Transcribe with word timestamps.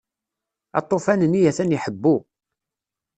Aṭufan-nni 0.79 1.41
atan 1.49 1.75
iḥebbu. 1.77 2.15